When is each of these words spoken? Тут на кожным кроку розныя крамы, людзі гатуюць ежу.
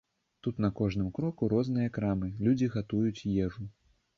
Тут 0.45 0.61
на 0.63 0.69
кожным 0.79 1.11
кроку 1.17 1.49
розныя 1.53 1.93
крамы, 1.99 2.33
людзі 2.47 2.71
гатуюць 2.77 3.25
ежу. 3.47 3.71